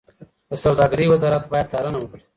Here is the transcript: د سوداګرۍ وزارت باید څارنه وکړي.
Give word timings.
د 0.49 0.51
سوداګرۍ 0.63 1.05
وزارت 1.09 1.43
باید 1.51 1.69
څارنه 1.71 1.97
وکړي. 1.99 2.21